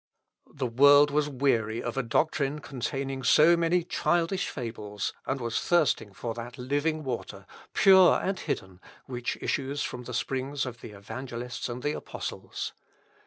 [0.51, 6.11] The world was weary of a doctrine containing so many childish fables, and was thirsting
[6.11, 11.69] for that living water, pure and hidden, which issues from the springs of the evangelists
[11.69, 12.73] and the apostles.